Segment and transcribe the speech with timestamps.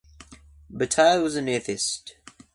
[0.71, 2.15] Bataille was an atheist.